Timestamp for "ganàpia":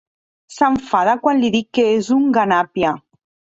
2.41-2.97